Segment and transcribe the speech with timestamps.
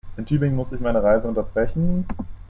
[0.17, 2.07] In Tübingen musste ich meine Reise unterbrechen